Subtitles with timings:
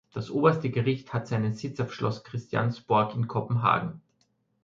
[0.15, 4.01] Das Oberste Gericht hat seinen Sitz auf Schloss Christiansborg in Kopenhagen.